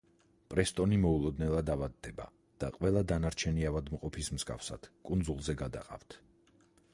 პრესტონი 0.51 0.97
მოულოდნელად 1.01 1.69
ავადდება 1.73 2.25
და 2.63 2.69
ყველა 2.77 3.03
დანარჩენი 3.11 3.67
ავადმყოფის 3.73 4.31
მსგავსად 4.39 4.89
კუნძულზე 5.11 5.57
გადაყავთ. 5.63 6.19